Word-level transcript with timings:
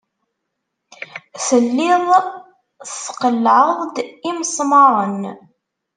Telliḍ 1.45 2.05
tqellɛeḍ-d 3.03 3.95
imesmaṛen. 4.29 5.21